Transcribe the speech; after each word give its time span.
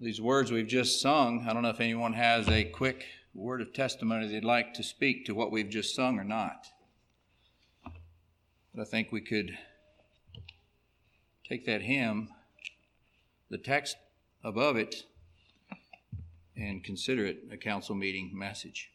these 0.00 0.20
words 0.20 0.50
we've 0.50 0.66
just 0.66 1.00
sung, 1.00 1.46
I 1.46 1.52
don't 1.52 1.62
know 1.62 1.68
if 1.68 1.80
anyone 1.80 2.14
has 2.14 2.48
a 2.48 2.64
quick 2.64 3.04
word 3.34 3.60
of 3.60 3.74
testimony 3.74 4.26
they'd 4.26 4.44
like 4.44 4.72
to 4.74 4.82
speak 4.82 5.26
to 5.26 5.34
what 5.34 5.52
we've 5.52 5.68
just 5.68 5.94
sung 5.94 6.18
or 6.18 6.24
not. 6.24 6.66
But 8.74 8.80
I 8.80 8.84
think 8.84 9.12
we 9.12 9.20
could 9.20 9.58
take 11.46 11.66
that 11.66 11.82
hymn, 11.82 12.30
the 13.50 13.58
text 13.58 13.96
above 14.42 14.76
it, 14.76 15.04
and 16.56 16.82
consider 16.82 17.26
it 17.26 17.44
a 17.52 17.58
council 17.58 17.94
meeting 17.94 18.30
message. 18.32 18.90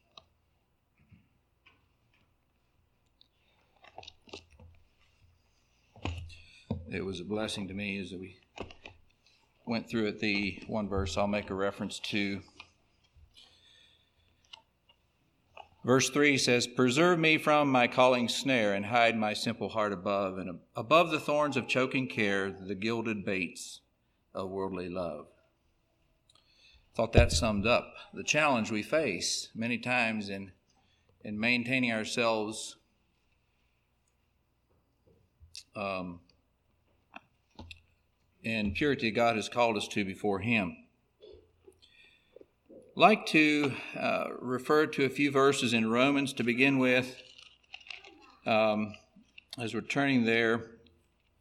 It 6.92 7.06
was 7.06 7.20
a 7.20 7.24
blessing 7.24 7.68
to 7.68 7.74
me 7.76 8.00
as 8.00 8.12
we 8.12 8.38
went 9.66 9.90
through 9.90 10.08
it. 10.08 10.20
The 10.20 10.64
one 10.68 10.88
verse 10.88 11.18
I'll 11.18 11.28
make 11.28 11.50
a 11.50 11.56
reference 11.56 12.00
to. 12.00 12.42
Verse 15.86 16.10
3 16.10 16.40
says, 16.40 16.66
Preserve 16.66 17.20
me 17.20 17.38
from 17.38 17.72
my 17.72 17.88
calling 17.88 18.28
snare 18.28 18.74
and 18.74 18.88
hide 18.88 19.16
my 19.16 19.34
simple 19.34 19.70
heart 19.70 19.94
above, 19.94 20.40
and 20.40 20.60
above 20.76 21.12
the 21.12 21.20
thorns 21.20 21.56
of 21.56 21.68
choking 21.68 22.08
care, 22.08 22.52
the 22.52 22.74
gilded 22.74 23.24
baits 23.24 23.82
of 24.34 24.50
worldly 24.50 24.90
love. 24.90 25.28
Thought 26.96 27.14
that 27.14 27.32
summed 27.32 27.68
up 27.68 27.94
the 28.16 28.24
challenge 28.24 28.72
we 28.72 28.82
face 28.82 29.50
many 29.54 29.78
times 29.78 30.30
in, 30.30 30.54
in 31.24 31.40
maintaining 31.40 31.92
ourselves 31.92 32.78
um, 35.76 36.22
in 38.46 38.72
purity 38.72 39.10
God 39.10 39.36
has 39.36 39.50
called 39.50 39.76
us 39.76 39.88
to 39.90 40.06
before 40.06 40.40
Him. 40.40 40.78
I'd 42.70 42.78
like 42.96 43.26
to 43.28 43.74
uh, 44.00 44.26
refer 44.40 44.86
to 44.86 45.04
a 45.04 45.10
few 45.10 45.32
verses 45.32 45.74
in 45.74 45.90
Romans 45.90 46.32
to 46.34 46.44
begin 46.44 46.78
with. 46.78 47.22
Um, 48.46 48.94
as 49.58 49.74
we're 49.74 49.82
turning 49.82 50.26
there, 50.26 50.62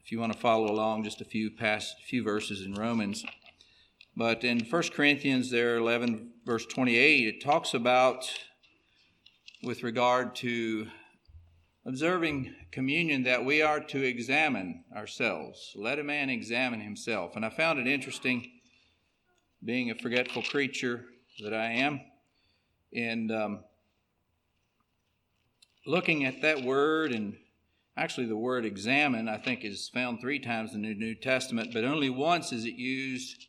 if 0.02 0.10
you 0.10 0.18
want 0.18 0.32
to 0.32 0.38
follow 0.38 0.72
along, 0.72 1.04
just 1.04 1.20
a 1.20 1.26
few 1.26 1.50
past 1.50 1.96
few 2.02 2.24
verses 2.24 2.62
in 2.62 2.72
Romans. 2.72 3.22
But 4.16 4.42
in 4.42 4.60
1 4.60 4.82
Corinthians, 4.94 5.50
there, 5.50 5.76
11 5.76 6.30
verse 6.46 6.64
28, 6.64 7.26
it 7.26 7.44
talks 7.44 7.74
about 7.74 8.24
with 9.62 9.82
regard 9.82 10.34
to 10.36 10.88
observing 11.86 12.54
communion 12.70 13.24
that 13.24 13.44
we 13.44 13.62
are 13.62 13.80
to 13.80 14.02
examine 14.02 14.84
ourselves. 14.94 15.72
Let 15.76 15.98
a 15.98 16.04
man 16.04 16.30
examine 16.30 16.80
himself. 16.80 17.36
And 17.36 17.44
I 17.44 17.50
found 17.50 17.78
it 17.78 17.86
interesting, 17.86 18.50
being 19.64 19.90
a 19.90 19.94
forgetful 19.94 20.42
creature 20.42 21.04
that 21.42 21.52
I 21.52 21.72
am, 21.72 22.00
and 22.94 23.30
um, 23.32 23.64
looking 25.86 26.24
at 26.24 26.42
that 26.42 26.62
word, 26.62 27.12
and 27.12 27.36
actually 27.96 28.26
the 28.26 28.36
word 28.36 28.64
examine, 28.64 29.28
I 29.28 29.38
think, 29.38 29.64
is 29.64 29.88
found 29.88 30.20
three 30.20 30.38
times 30.38 30.74
in 30.74 30.82
the 30.82 30.94
New 30.94 31.14
Testament, 31.14 31.70
but 31.72 31.84
only 31.84 32.08
once 32.08 32.52
is 32.52 32.64
it 32.64 32.74
used 32.74 33.46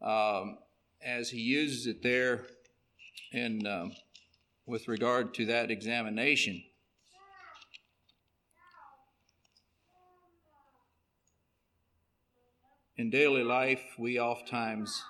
um, 0.00 0.58
as 1.04 1.30
he 1.30 1.40
uses 1.40 1.86
it 1.86 2.02
there 2.02 2.46
in. 3.32 3.66
Um, 3.66 3.92
with 4.66 4.88
regard 4.88 5.34
to 5.34 5.46
that 5.46 5.70
examination. 5.70 6.62
In 12.96 13.10
daily 13.10 13.42
life, 13.42 13.82
we 13.98 14.20
oftentimes 14.20 15.02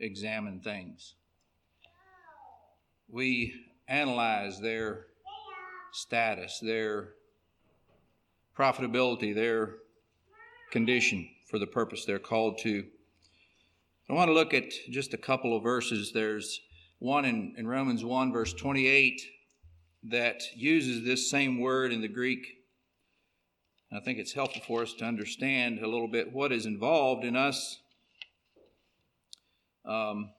examine 0.00 0.58
things. 0.58 1.14
We 3.08 3.54
analyze 3.86 4.60
their 4.60 5.06
status, 5.92 6.58
their 6.60 7.10
profitability, 8.58 9.32
their 9.32 9.76
condition 10.72 11.28
for 11.48 11.60
the 11.60 11.66
purpose 11.68 12.04
they're 12.04 12.18
called 12.18 12.58
to. 12.58 12.84
I 14.10 14.14
want 14.14 14.30
to 14.30 14.34
look 14.34 14.52
at 14.52 14.72
just 14.90 15.14
a 15.14 15.18
couple 15.18 15.56
of 15.56 15.62
verses. 15.62 16.10
There's 16.12 16.60
one 16.98 17.24
in, 17.24 17.54
in 17.56 17.68
Romans 17.68 18.04
1, 18.04 18.32
verse 18.32 18.52
28, 18.52 19.22
that 20.10 20.42
uses 20.56 21.04
this 21.04 21.30
same 21.30 21.60
word 21.60 21.92
in 21.92 22.00
the 22.00 22.08
Greek 22.08 22.57
I 23.90 24.00
think 24.00 24.18
it's 24.18 24.34
helpful 24.34 24.60
for 24.66 24.82
us 24.82 24.92
to 24.94 25.04
understand 25.04 25.78
a 25.78 25.88
little 25.88 26.08
bit 26.08 26.32
what 26.32 26.52
is 26.52 26.66
involved 26.66 27.24
in 27.24 27.36
us 27.36 27.80
um, 29.86 30.30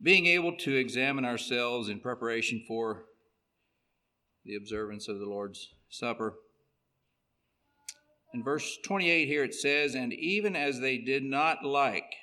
being 0.00 0.26
able 0.26 0.56
to 0.58 0.76
examine 0.76 1.24
ourselves 1.24 1.88
in 1.88 1.98
preparation 1.98 2.62
for 2.66 3.04
the 4.44 4.54
observance 4.54 5.08
of 5.08 5.18
the 5.18 5.26
Lord's 5.26 5.70
Supper. 5.90 6.34
In 8.32 8.42
verse 8.42 8.78
28 8.84 9.26
here 9.26 9.44
it 9.44 9.54
says, 9.54 9.94
And 9.94 10.12
even 10.12 10.54
as 10.54 10.80
they 10.80 10.98
did 10.98 11.24
not 11.24 11.64
like, 11.64 12.14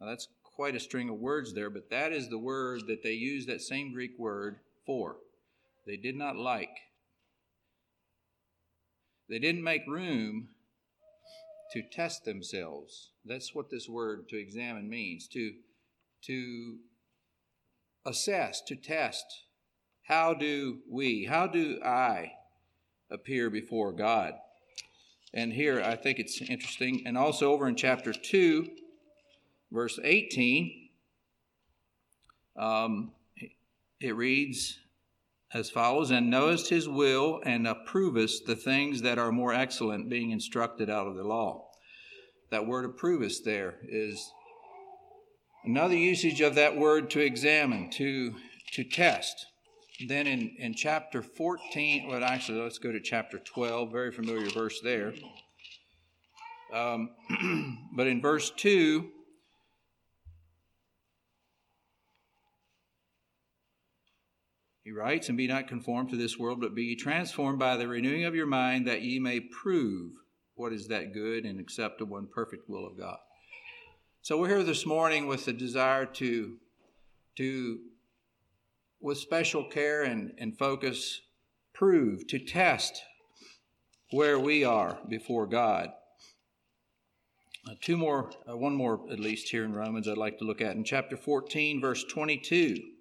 now 0.00 0.06
that's 0.06 0.28
quite 0.42 0.76
a 0.76 0.80
string 0.80 1.08
of 1.08 1.16
words 1.16 1.52
there, 1.52 1.70
but 1.70 1.90
that 1.90 2.12
is 2.12 2.28
the 2.28 2.38
word 2.38 2.82
that 2.86 3.02
they 3.02 3.12
use 3.12 3.46
that 3.46 3.60
same 3.60 3.92
Greek 3.92 4.12
word 4.18 4.56
for. 4.86 5.16
They 5.86 5.96
did 5.96 6.16
not 6.16 6.36
like. 6.36 6.70
They 9.32 9.38
didn't 9.38 9.64
make 9.64 9.86
room 9.86 10.48
to 11.72 11.80
test 11.80 12.26
themselves. 12.26 13.12
That's 13.24 13.54
what 13.54 13.70
this 13.70 13.88
word 13.88 14.28
to 14.28 14.36
examine 14.38 14.90
means 14.90 15.26
to, 15.28 15.54
to 16.26 16.76
assess, 18.04 18.60
to 18.66 18.76
test. 18.76 19.24
How 20.02 20.34
do 20.34 20.80
we, 20.86 21.24
how 21.24 21.46
do 21.46 21.80
I 21.82 22.32
appear 23.10 23.48
before 23.48 23.92
God? 23.92 24.34
And 25.32 25.54
here 25.54 25.80
I 25.80 25.96
think 25.96 26.18
it's 26.18 26.42
interesting. 26.42 27.04
And 27.06 27.16
also 27.16 27.52
over 27.52 27.66
in 27.66 27.74
chapter 27.74 28.12
2, 28.12 28.68
verse 29.70 29.98
18, 30.04 30.90
um, 32.58 33.12
it 33.98 34.14
reads, 34.14 34.78
as 35.54 35.70
follows 35.70 36.10
And 36.10 36.30
knowest 36.30 36.70
his 36.70 36.88
will, 36.88 37.40
and 37.44 37.66
approvest 37.66 38.46
the 38.46 38.56
things 38.56 39.02
that 39.02 39.18
are 39.18 39.32
more 39.32 39.52
excellent, 39.52 40.08
being 40.08 40.30
instructed 40.30 40.88
out 40.88 41.06
of 41.06 41.16
the 41.16 41.24
law. 41.24 41.68
That 42.50 42.66
word 42.66 42.90
approvest 42.90 43.44
there 43.44 43.76
is 43.88 44.32
another 45.64 45.96
usage 45.96 46.40
of 46.40 46.54
that 46.54 46.76
word 46.76 47.10
to 47.10 47.20
examine, 47.20 47.90
to, 47.90 48.34
to 48.72 48.84
test. 48.84 49.46
Then 50.08 50.26
in, 50.26 50.56
in 50.58 50.74
chapter 50.74 51.22
14, 51.22 52.08
well, 52.08 52.24
actually, 52.24 52.60
let's 52.60 52.78
go 52.78 52.92
to 52.92 53.00
chapter 53.00 53.38
12, 53.38 53.90
very 53.90 54.10
familiar 54.10 54.48
verse 54.50 54.80
there. 54.82 55.14
Um, 56.74 57.10
but 57.96 58.06
in 58.06 58.20
verse 58.20 58.50
2, 58.50 59.08
He 64.84 64.90
writes, 64.90 65.28
And 65.28 65.38
be 65.38 65.46
not 65.46 65.68
conformed 65.68 66.10
to 66.10 66.16
this 66.16 66.38
world, 66.38 66.60
but 66.60 66.74
be 66.74 66.96
transformed 66.96 67.58
by 67.58 67.76
the 67.76 67.86
renewing 67.86 68.24
of 68.24 68.34
your 68.34 68.46
mind, 68.46 68.86
that 68.86 69.02
ye 69.02 69.18
may 69.18 69.40
prove 69.40 70.12
what 70.54 70.72
is 70.72 70.88
that 70.88 71.12
good 71.12 71.44
and 71.44 71.60
acceptable 71.60 72.16
and 72.16 72.30
perfect 72.30 72.68
will 72.68 72.86
of 72.86 72.98
God. 72.98 73.18
So 74.22 74.38
we're 74.38 74.48
here 74.48 74.62
this 74.62 74.86
morning 74.86 75.26
with 75.26 75.44
the 75.44 75.52
desire 75.52 76.06
to, 76.06 76.56
to 77.36 77.78
with 79.00 79.18
special 79.18 79.64
care 79.64 80.02
and, 80.02 80.32
and 80.38 80.56
focus, 80.56 81.20
prove, 81.72 82.26
to 82.28 82.38
test 82.38 83.02
where 84.10 84.38
we 84.38 84.64
are 84.64 84.98
before 85.08 85.46
God. 85.46 85.90
Uh, 87.68 87.74
two 87.80 87.96
more, 87.96 88.30
uh, 88.48 88.56
one 88.56 88.74
more 88.74 89.00
at 89.10 89.20
least 89.20 89.48
here 89.48 89.64
in 89.64 89.72
Romans 89.72 90.08
I'd 90.08 90.18
like 90.18 90.38
to 90.38 90.44
look 90.44 90.60
at. 90.60 90.76
In 90.76 90.84
chapter 90.84 91.16
14, 91.16 91.80
verse 91.80 92.04
22. 92.04 92.91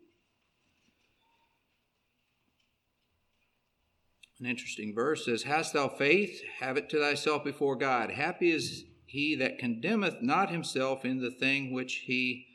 An 4.41 4.47
interesting 4.47 4.93
verse 4.93 5.25
says, 5.25 5.43
Hast 5.43 5.73
thou 5.73 5.87
faith? 5.87 6.41
Have 6.59 6.75
it 6.75 6.89
to 6.89 6.99
thyself 6.99 7.43
before 7.43 7.75
God. 7.75 8.09
Happy 8.09 8.51
is 8.51 8.85
he 9.05 9.35
that 9.35 9.59
condemneth 9.59 10.21
not 10.21 10.49
himself 10.49 11.05
in 11.05 11.21
the 11.21 11.31
thing 11.31 11.71
which 11.71 12.03
he 12.05 12.47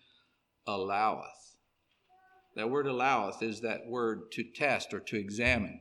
alloweth. 0.67 1.57
That 2.57 2.71
word 2.71 2.87
alloweth 2.87 3.43
is 3.43 3.61
that 3.61 3.87
word 3.87 4.33
to 4.33 4.43
test 4.43 4.93
or 4.93 5.01
to 5.01 5.17
examine. 5.17 5.81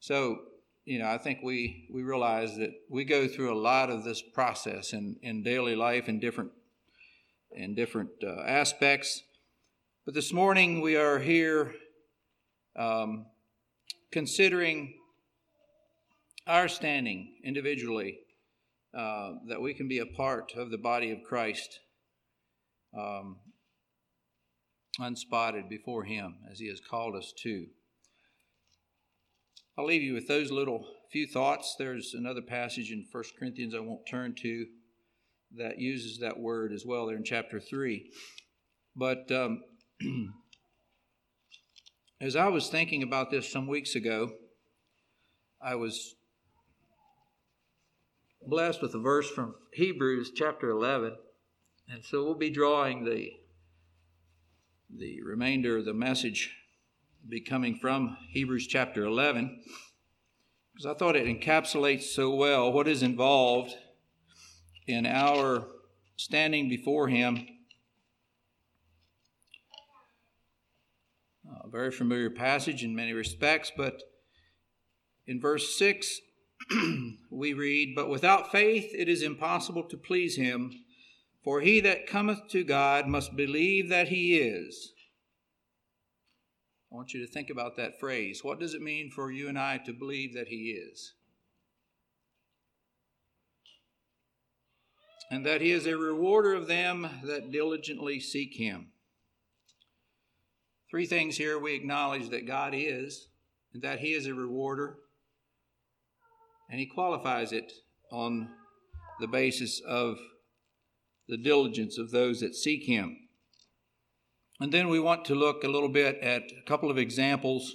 So, 0.00 0.40
you 0.84 0.98
know, 0.98 1.06
I 1.06 1.16
think 1.16 1.38
we, 1.42 1.88
we 1.90 2.02
realize 2.02 2.56
that 2.56 2.72
we 2.90 3.04
go 3.04 3.28
through 3.28 3.54
a 3.54 3.58
lot 3.58 3.88
of 3.88 4.04
this 4.04 4.20
process 4.20 4.92
in, 4.92 5.16
in 5.22 5.42
daily 5.42 5.76
life 5.76 6.08
in 6.08 6.18
different, 6.18 6.50
in 7.52 7.74
different 7.74 8.10
uh, 8.22 8.42
aspects. 8.42 9.22
But 10.04 10.14
this 10.14 10.32
morning 10.32 10.80
we 10.80 10.96
are 10.96 11.20
here 11.20 11.72
um, 12.76 13.26
considering 14.10 14.94
our 16.46 16.68
standing 16.68 17.34
individually 17.44 18.18
uh, 18.96 19.32
that 19.48 19.60
we 19.60 19.74
can 19.74 19.88
be 19.88 19.98
a 19.98 20.06
part 20.06 20.52
of 20.56 20.70
the 20.70 20.78
body 20.78 21.10
of 21.10 21.22
Christ, 21.22 21.80
um, 22.98 23.36
unspotted 25.00 25.68
before 25.68 26.04
Him 26.04 26.36
as 26.50 26.58
He 26.58 26.68
has 26.68 26.80
called 26.80 27.16
us 27.16 27.32
to. 27.42 27.66
I'll 29.78 29.86
leave 29.86 30.02
you 30.02 30.12
with 30.12 30.28
those 30.28 30.50
little 30.50 30.86
few 31.10 31.26
thoughts. 31.26 31.76
There's 31.78 32.12
another 32.14 32.42
passage 32.42 32.92
in 32.92 33.06
1 33.10 33.24
Corinthians 33.38 33.74
I 33.74 33.80
won't 33.80 34.06
turn 34.06 34.34
to 34.42 34.66
that 35.56 35.78
uses 35.78 36.18
that 36.18 36.38
word 36.38 36.72
as 36.72 36.84
well 36.84 37.06
there 37.06 37.16
in 37.16 37.24
chapter 37.24 37.60
3. 37.60 38.10
But 38.94 39.30
um, 39.32 39.62
as 42.22 42.36
I 42.36 42.46
was 42.46 42.68
thinking 42.68 43.02
about 43.02 43.32
this 43.32 43.50
some 43.50 43.66
weeks 43.66 43.96
ago, 43.96 44.30
I 45.60 45.74
was 45.74 46.14
blessed 48.46 48.80
with 48.80 48.94
a 48.94 49.00
verse 49.00 49.28
from 49.28 49.56
Hebrews 49.72 50.30
chapter 50.32 50.70
11. 50.70 51.16
And 51.88 52.04
so 52.04 52.22
we'll 52.22 52.34
be 52.34 52.48
drawing 52.48 53.04
the, 53.04 53.32
the 54.96 55.20
remainder 55.22 55.78
of 55.78 55.84
the 55.84 55.92
message 55.92 56.54
be 57.28 57.40
coming 57.40 57.74
from 57.74 58.16
Hebrews 58.30 58.68
chapter 58.68 59.04
11 59.04 59.60
because 60.72 60.86
I 60.86 60.94
thought 60.94 61.16
it 61.16 61.26
encapsulates 61.26 62.04
so 62.04 62.34
well 62.34 62.72
what 62.72 62.86
is 62.86 63.02
involved 63.02 63.74
in 64.86 65.06
our 65.06 65.66
standing 66.16 66.68
before 66.68 67.08
Him. 67.08 67.46
A 71.61 71.61
very 71.72 71.90
familiar 71.90 72.28
passage 72.28 72.84
in 72.84 72.94
many 72.94 73.14
respects, 73.14 73.72
but 73.74 74.02
in 75.26 75.40
verse 75.40 75.76
6, 75.78 76.20
we 77.30 77.54
read, 77.54 77.94
But 77.96 78.10
without 78.10 78.52
faith 78.52 78.90
it 78.94 79.08
is 79.08 79.22
impossible 79.22 79.84
to 79.84 79.96
please 79.96 80.36
him, 80.36 80.70
for 81.42 81.62
he 81.62 81.80
that 81.80 82.06
cometh 82.06 82.46
to 82.50 82.62
God 82.62 83.08
must 83.08 83.34
believe 83.34 83.88
that 83.88 84.08
he 84.08 84.36
is. 84.36 84.92
I 86.92 86.94
want 86.94 87.14
you 87.14 87.26
to 87.26 87.32
think 87.32 87.48
about 87.48 87.76
that 87.78 87.98
phrase. 87.98 88.44
What 88.44 88.60
does 88.60 88.74
it 88.74 88.82
mean 88.82 89.10
for 89.10 89.32
you 89.32 89.48
and 89.48 89.58
I 89.58 89.78
to 89.78 89.94
believe 89.94 90.34
that 90.34 90.48
he 90.48 90.72
is? 90.72 91.14
And 95.30 95.46
that 95.46 95.62
he 95.62 95.70
is 95.70 95.86
a 95.86 95.96
rewarder 95.96 96.52
of 96.52 96.68
them 96.68 97.08
that 97.24 97.50
diligently 97.50 98.20
seek 98.20 98.56
him. 98.56 98.91
Three 100.92 101.06
things 101.06 101.38
here 101.38 101.58
we 101.58 101.74
acknowledge 101.74 102.28
that 102.28 102.46
God 102.46 102.74
is, 102.76 103.28
and 103.72 103.80
that 103.80 104.00
he 104.00 104.12
is 104.12 104.26
a 104.26 104.34
rewarder, 104.34 104.98
and 106.68 106.78
he 106.78 106.84
qualifies 106.84 107.50
it 107.50 107.72
on 108.10 108.50
the 109.18 109.26
basis 109.26 109.80
of 109.88 110.18
the 111.28 111.38
diligence 111.38 111.96
of 111.96 112.10
those 112.10 112.40
that 112.40 112.54
seek 112.54 112.84
him. 112.84 113.16
And 114.60 114.70
then 114.70 114.90
we 114.90 115.00
want 115.00 115.24
to 115.24 115.34
look 115.34 115.64
a 115.64 115.68
little 115.68 115.88
bit 115.88 116.18
at 116.18 116.42
a 116.42 116.68
couple 116.68 116.90
of 116.90 116.98
examples 116.98 117.74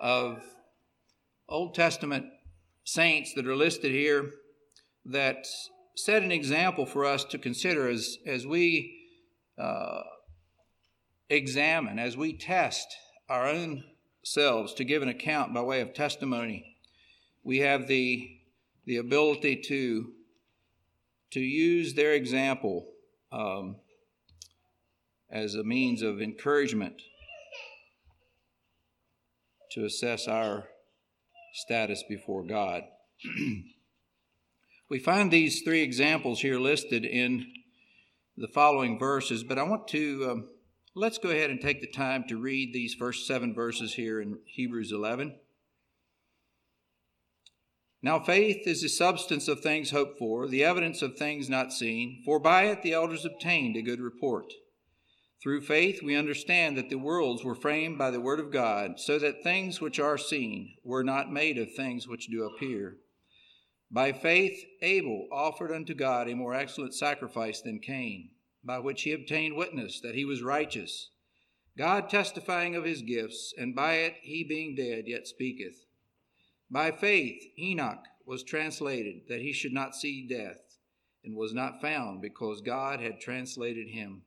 of 0.00 0.40
Old 1.48 1.74
Testament 1.74 2.26
saints 2.84 3.34
that 3.34 3.48
are 3.48 3.56
listed 3.56 3.90
here 3.90 4.30
that 5.06 5.44
set 5.96 6.22
an 6.22 6.30
example 6.30 6.86
for 6.86 7.04
us 7.04 7.24
to 7.24 7.36
consider 7.36 7.88
as, 7.88 8.16
as 8.28 8.46
we 8.46 8.96
uh, 9.60 10.02
examine, 11.30 11.98
as 11.98 12.16
we 12.16 12.32
test 12.32 12.86
our 13.28 13.46
own 13.46 13.84
selves 14.22 14.74
to 14.74 14.84
give 14.84 15.02
an 15.02 15.08
account 15.08 15.54
by 15.54 15.62
way 15.62 15.80
of 15.80 15.94
testimony 15.94 16.78
we 17.48 17.60
have 17.60 17.88
the, 17.88 18.28
the 18.84 18.98
ability 18.98 19.56
to, 19.56 20.12
to 21.30 21.40
use 21.40 21.94
their 21.94 22.12
example 22.12 22.86
um, 23.32 23.76
as 25.30 25.54
a 25.54 25.64
means 25.64 26.02
of 26.02 26.20
encouragement 26.20 27.00
to 29.70 29.86
assess 29.86 30.28
our 30.28 30.68
status 31.54 32.04
before 32.06 32.44
God. 32.44 32.82
we 34.90 34.98
find 34.98 35.30
these 35.30 35.62
three 35.62 35.80
examples 35.80 36.40
here 36.40 36.58
listed 36.58 37.06
in 37.06 37.46
the 38.36 38.48
following 38.48 38.98
verses, 38.98 39.42
but 39.42 39.58
I 39.58 39.62
want 39.62 39.88
to 39.88 40.28
um, 40.30 40.48
let's 40.98 41.18
go 41.18 41.30
ahead 41.30 41.50
and 41.50 41.60
take 41.60 41.80
the 41.80 41.86
time 41.86 42.24
to 42.26 42.36
read 42.36 42.72
these 42.72 42.92
first 42.92 43.24
seven 43.24 43.54
verses 43.54 43.94
here 43.94 44.20
in 44.20 44.38
Hebrews 44.46 44.90
11. 44.90 45.36
Now, 48.02 48.18
faith 48.18 48.66
is 48.66 48.82
the 48.82 48.88
substance 48.88 49.46
of 49.48 49.60
things 49.60 49.90
hoped 49.90 50.18
for, 50.18 50.48
the 50.48 50.64
evidence 50.64 51.00
of 51.00 51.16
things 51.16 51.48
not 51.48 51.72
seen, 51.72 52.22
for 52.24 52.40
by 52.40 52.64
it 52.64 52.82
the 52.82 52.92
elders 52.92 53.24
obtained 53.24 53.76
a 53.76 53.82
good 53.82 54.00
report. 54.00 54.52
Through 55.40 55.62
faith, 55.62 56.02
we 56.02 56.16
understand 56.16 56.76
that 56.76 56.90
the 56.90 56.98
worlds 56.98 57.44
were 57.44 57.54
framed 57.54 57.96
by 57.96 58.10
the 58.10 58.20
word 58.20 58.40
of 58.40 58.52
God, 58.52 58.98
so 58.98 59.20
that 59.20 59.44
things 59.44 59.80
which 59.80 60.00
are 60.00 60.18
seen 60.18 60.74
were 60.82 61.04
not 61.04 61.32
made 61.32 61.58
of 61.58 61.74
things 61.74 62.08
which 62.08 62.26
do 62.26 62.42
appear. 62.42 62.96
By 63.90 64.12
faith, 64.12 64.58
Abel 64.82 65.28
offered 65.30 65.72
unto 65.72 65.94
God 65.94 66.28
a 66.28 66.34
more 66.34 66.54
excellent 66.54 66.94
sacrifice 66.94 67.60
than 67.60 67.78
Cain, 67.78 68.30
by 68.64 68.78
which 68.78 69.02
he 69.02 69.12
obtained 69.12 69.56
witness 69.56 70.00
that 70.00 70.14
he 70.14 70.24
was 70.24 70.42
righteous, 70.42 71.10
God 71.76 72.10
testifying 72.10 72.74
of 72.74 72.84
his 72.84 73.02
gifts, 73.02 73.54
and 73.56 73.74
by 73.74 73.94
it 73.94 74.14
he 74.22 74.42
being 74.42 74.74
dead 74.74 75.04
yet 75.06 75.28
speaketh. 75.28 75.86
By 76.70 76.90
faith, 76.90 77.40
Enoch 77.58 78.04
was 78.26 78.42
translated 78.42 79.22
that 79.28 79.40
he 79.40 79.52
should 79.52 79.72
not 79.72 79.94
see 79.94 80.26
death, 80.26 80.78
and 81.24 81.36
was 81.36 81.54
not 81.54 81.80
found 81.80 82.20
because 82.20 82.60
God 82.60 83.00
had 83.00 83.20
translated 83.20 83.88
him. 83.88 84.22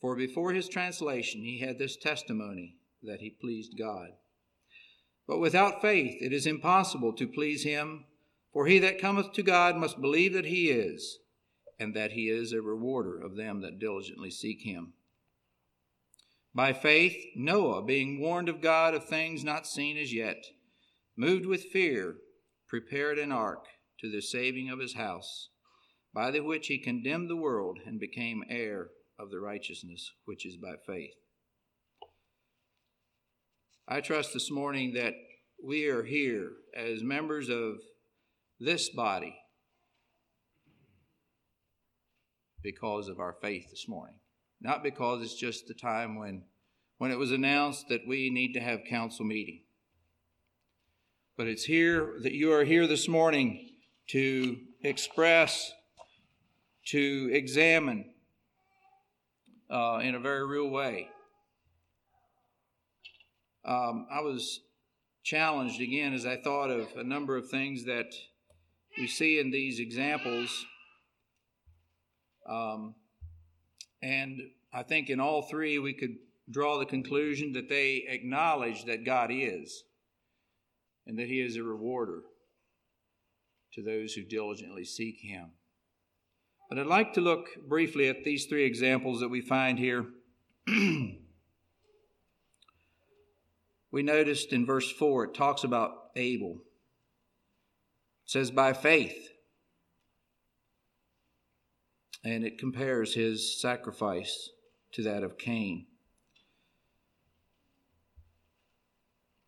For 0.00 0.16
before 0.16 0.52
his 0.52 0.68
translation, 0.68 1.42
he 1.42 1.60
had 1.60 1.78
this 1.78 1.96
testimony 1.96 2.76
that 3.02 3.20
he 3.20 3.30
pleased 3.30 3.78
God. 3.78 4.10
But 5.26 5.38
without 5.38 5.82
faith, 5.82 6.16
it 6.20 6.32
is 6.32 6.46
impossible 6.46 7.12
to 7.14 7.28
please 7.28 7.62
him, 7.62 8.06
for 8.52 8.66
he 8.66 8.78
that 8.80 9.00
cometh 9.00 9.32
to 9.34 9.42
God 9.42 9.76
must 9.76 10.00
believe 10.00 10.32
that 10.32 10.46
he 10.46 10.70
is, 10.70 11.18
and 11.80 11.94
that 11.94 12.12
he 12.12 12.28
is 12.28 12.52
a 12.52 12.60
rewarder 12.60 13.18
of 13.18 13.36
them 13.36 13.62
that 13.62 13.78
diligently 13.78 14.30
seek 14.30 14.62
him. 14.62 14.92
By 16.54 16.74
faith, 16.74 17.16
Noah, 17.34 17.82
being 17.82 18.20
warned 18.20 18.50
of 18.50 18.60
God 18.60 18.92
of 18.94 19.06
things 19.06 19.42
not 19.42 19.66
seen 19.66 19.96
as 19.96 20.12
yet, 20.12 20.44
moved 21.16 21.46
with 21.46 21.64
fear, 21.64 22.16
prepared 22.68 23.18
an 23.18 23.32
ark 23.32 23.64
to 24.00 24.10
the 24.10 24.20
saving 24.20 24.68
of 24.68 24.78
his 24.78 24.94
house, 24.94 25.48
by 26.12 26.30
the 26.30 26.40
which 26.40 26.66
he 26.66 26.78
condemned 26.78 27.30
the 27.30 27.36
world 27.36 27.78
and 27.86 27.98
became 27.98 28.44
heir 28.50 28.88
of 29.18 29.30
the 29.30 29.40
righteousness 29.40 30.12
which 30.26 30.44
is 30.44 30.56
by 30.56 30.74
faith. 30.86 31.14
I 33.88 34.00
trust 34.00 34.34
this 34.34 34.50
morning 34.50 34.92
that 34.94 35.14
we 35.64 35.86
are 35.86 36.02
here 36.02 36.52
as 36.76 37.02
members 37.02 37.48
of 37.48 37.76
this 38.58 38.90
body 38.90 39.34
because 42.62 43.08
of 43.08 43.20
our 43.20 43.36
faith 43.40 43.70
this 43.70 43.88
morning. 43.88 44.16
Not 44.60 44.82
because 44.82 45.22
it's 45.22 45.34
just 45.34 45.66
the 45.66 45.74
time 45.74 46.16
when, 46.16 46.42
when 46.98 47.10
it 47.10 47.18
was 47.18 47.32
announced 47.32 47.88
that 47.88 48.06
we 48.06 48.30
need 48.30 48.52
to 48.52 48.60
have 48.60 48.80
council 48.88 49.24
meeting. 49.24 49.62
But 51.36 51.46
it's 51.46 51.64
here 51.64 52.16
that 52.22 52.32
you 52.32 52.52
are 52.52 52.64
here 52.64 52.86
this 52.86 53.08
morning 53.08 53.70
to 54.08 54.58
express, 54.82 55.72
to 56.86 57.30
examine 57.32 58.12
uh, 59.70 60.00
in 60.02 60.14
a 60.14 60.20
very 60.20 60.46
real 60.46 60.68
way. 60.68 61.08
Um, 63.64 64.06
I 64.10 64.20
was 64.20 64.60
challenged 65.22 65.80
again 65.80 66.12
as 66.12 66.26
I 66.26 66.36
thought 66.36 66.70
of 66.70 66.88
a 66.96 67.04
number 67.04 67.36
of 67.36 67.48
things 67.48 67.84
that 67.84 68.12
we 68.98 69.06
see 69.06 69.38
in 69.38 69.50
these 69.50 69.78
examples. 69.78 70.66
Um, 72.50 72.94
and 74.02 74.40
I 74.72 74.82
think 74.82 75.08
in 75.08 75.20
all 75.20 75.42
three 75.42 75.78
we 75.78 75.94
could 75.94 76.16
draw 76.50 76.78
the 76.78 76.86
conclusion 76.86 77.52
that 77.52 77.68
they 77.68 78.04
acknowledge 78.08 78.84
that 78.86 79.04
God 79.04 79.30
is 79.32 79.84
and 81.06 81.16
that 81.18 81.28
he 81.28 81.40
is 81.40 81.56
a 81.56 81.62
rewarder 81.62 82.22
to 83.74 83.82
those 83.82 84.14
who 84.14 84.22
diligently 84.22 84.84
seek 84.84 85.20
him. 85.20 85.50
But 86.68 86.78
I'd 86.78 86.86
like 86.86 87.12
to 87.14 87.20
look 87.20 87.48
briefly 87.68 88.08
at 88.08 88.24
these 88.24 88.46
three 88.46 88.64
examples 88.64 89.20
that 89.20 89.28
we 89.28 89.40
find 89.40 89.78
here. 89.78 90.06
we 90.66 91.18
noticed 93.92 94.52
in 94.52 94.66
verse 94.66 94.90
4, 94.90 95.24
it 95.24 95.34
talks 95.34 95.62
about 95.64 96.10
Abel. 96.16 96.62
It 98.24 98.30
says, 98.30 98.50
by 98.50 98.72
faith. 98.72 99.29
And 102.22 102.44
it 102.44 102.58
compares 102.58 103.14
his 103.14 103.60
sacrifice 103.60 104.50
to 104.92 105.02
that 105.02 105.22
of 105.22 105.38
Cain. 105.38 105.86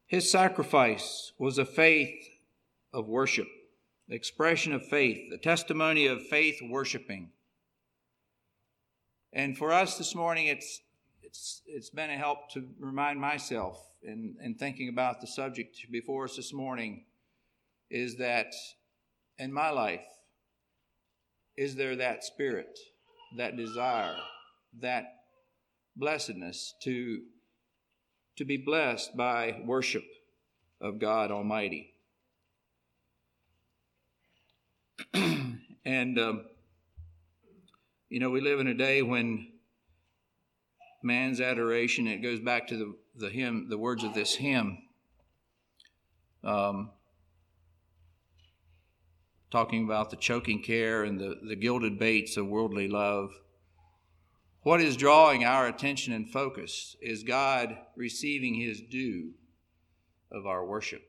His 0.07 0.31
sacrifice 0.31 1.33
was 1.39 1.59
a 1.59 1.65
faith 1.65 2.29
of 2.93 3.09
worship, 3.09 3.49
expression 4.09 4.73
of 4.73 4.87
faith, 4.87 5.31
the 5.31 5.39
testimony 5.39 6.07
of 6.07 6.27
faith 6.27 6.59
worshiping. 6.63 7.31
And 9.33 9.57
for 9.57 9.73
us 9.73 9.97
this 9.97 10.15
morning, 10.15 10.49
it's, 10.49 10.83
it's, 11.23 11.63
it's 11.67 11.89
been 11.89 12.11
a 12.11 12.19
help 12.19 12.51
to 12.51 12.69
remind 12.79 13.21
myself 13.21 13.83
in, 14.03 14.37
in 14.43 14.55
thinking 14.55 14.91
about 14.91 15.21
the 15.21 15.27
subject 15.27 15.79
before 15.91 16.25
us 16.25 16.37
this 16.37 16.53
morning 16.53 17.05
is 17.91 18.17
that 18.17 18.53
in 19.39 19.53
my 19.53 19.71
life, 19.71 20.05
is 21.57 21.77
there 21.77 21.97
that 21.97 22.25
spirit, 22.25 22.79
that 23.37 23.57
desire, 23.57 24.17
that 24.81 25.05
blessedness 25.97 26.75
to, 26.83 27.21
to 28.37 28.45
be 28.45 28.57
blessed 28.57 29.17
by 29.17 29.61
worship 29.65 30.05
of 30.81 30.99
God 30.99 31.31
Almighty? 31.31 31.95
and, 35.85 36.19
um, 36.19 36.45
you 38.09 38.21
know, 38.21 38.31
we 38.31 38.41
live 38.41 38.61
in 38.61 38.67
a 38.67 38.75
day 38.75 39.03
when 39.03 39.49
man's 41.03 41.41
adoration, 41.41 42.07
it 42.07 42.19
goes 42.19 42.41
back 42.41 42.69
to 42.69 42.77
the, 42.77 42.95
the 43.17 43.31
hymn, 43.31 43.69
the 43.69 43.79
words 43.79 44.05
of 44.05 44.15
this 44.15 44.35
hymn. 44.35 44.79
Um, 46.45 46.91
talking 49.53 49.85
about 49.85 50.09
the 50.09 50.17
choking 50.17 50.63
care 50.63 51.05
and 51.05 51.21
the, 51.21 51.39
the 51.47 51.55
gilded 51.55 51.99
baits 51.99 52.39
of 52.39 52.49
worldly 52.49 52.89
love. 52.89 53.31
What 54.63 54.81
is 54.81 54.97
drawing 54.97 55.45
our 55.45 55.67
attention 55.67 56.15
and 56.15 56.31
focus 56.31 56.97
is 57.03 57.23
God 57.23 57.77
receiving 57.95 58.55
his 58.55 58.81
due 58.81 59.33
of 60.31 60.47
our 60.47 60.65
worship. 60.65 61.03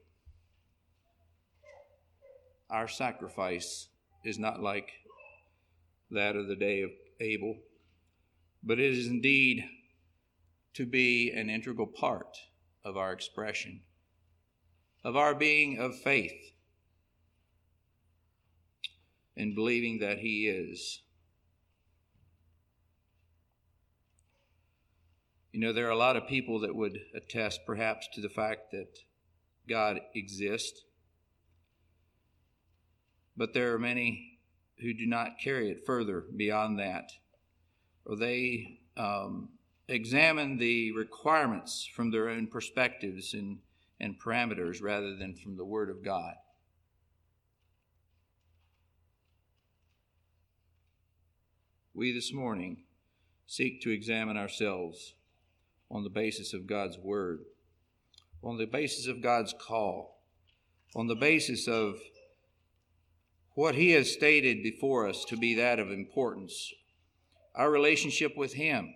Our 2.69 2.89
sacrifice 2.89 3.87
is 4.25 4.37
not 4.37 4.61
like 4.61 4.91
that 6.11 6.35
of 6.35 6.47
the 6.47 6.55
day 6.55 6.81
of 6.81 6.89
Abel, 7.21 7.55
but 8.61 8.77
it 8.77 8.93
is 8.93 9.07
indeed 9.07 9.63
to 10.73 10.85
be 10.85 11.31
an 11.31 11.49
integral 11.49 11.87
part 11.87 12.35
of 12.83 12.97
our 12.97 13.13
expression, 13.13 13.81
of 15.03 15.15
our 15.15 15.33
being 15.33 15.77
of 15.77 15.95
faith 15.95 16.53
in 19.35 19.55
believing 19.55 19.99
that 19.99 20.19
He 20.19 20.47
is. 20.47 21.01
You 25.51 25.59
know, 25.59 25.73
there 25.73 25.87
are 25.87 25.91
a 25.91 25.97
lot 25.97 26.17
of 26.17 26.27
people 26.27 26.59
that 26.61 26.75
would 26.75 26.99
attest 27.13 27.61
perhaps 27.65 28.07
to 28.13 28.21
the 28.21 28.29
fact 28.29 28.71
that 28.71 28.99
God 29.69 29.99
exists, 30.15 30.83
but 33.37 33.53
there 33.53 33.73
are 33.73 33.79
many 33.79 34.39
who 34.79 34.93
do 34.93 35.05
not 35.05 35.39
carry 35.39 35.69
it 35.69 35.85
further 35.85 36.25
beyond 36.35 36.79
that, 36.79 37.11
or 38.05 38.15
they 38.15 38.79
um, 38.97 39.49
examine 39.87 40.57
the 40.57 40.91
requirements 40.91 41.87
from 41.95 42.11
their 42.11 42.29
own 42.29 42.47
perspectives 42.47 43.33
and, 43.33 43.59
and 43.99 44.19
parameters 44.19 44.81
rather 44.81 45.15
than 45.15 45.35
from 45.35 45.55
the 45.55 45.65
Word 45.65 45.89
of 45.89 46.03
God. 46.03 46.33
We 51.95 52.11
this 52.11 52.33
morning 52.33 52.77
seek 53.45 53.79
to 53.79 53.91
examine 53.91 54.35
ourselves 54.35 55.13
on 55.91 56.03
the 56.03 56.09
basis 56.09 56.51
of 56.51 56.65
God's 56.65 56.97
Word, 56.97 57.41
on 58.41 58.57
the 58.57 58.65
basis 58.65 59.05
of 59.05 59.21
God's 59.21 59.53
call, 59.53 60.23
on 60.95 61.05
the 61.05 61.15
basis 61.15 61.67
of 61.67 61.99
what 63.53 63.75
He 63.75 63.91
has 63.91 64.11
stated 64.11 64.63
before 64.63 65.07
us 65.07 65.23
to 65.25 65.37
be 65.37 65.53
that 65.53 65.77
of 65.77 65.91
importance, 65.91 66.73
our 67.53 67.69
relationship 67.69 68.35
with 68.35 68.53
Him. 68.53 68.95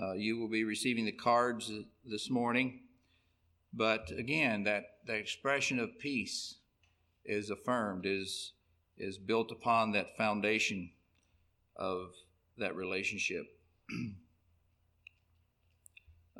Uh, 0.00 0.14
you 0.14 0.38
will 0.38 0.48
be 0.48 0.64
receiving 0.64 1.04
the 1.04 1.12
cards 1.12 1.70
this 2.06 2.30
morning, 2.30 2.80
but 3.74 4.10
again, 4.16 4.64
that, 4.64 4.84
that 5.06 5.18
expression 5.18 5.78
of 5.78 5.98
peace 5.98 6.54
is 7.26 7.50
affirmed, 7.50 8.06
is, 8.06 8.52
is 8.96 9.18
built 9.18 9.52
upon 9.52 9.92
that 9.92 10.16
foundation 10.16 10.90
of 11.78 12.10
that 12.58 12.74
relationship. 12.74 13.44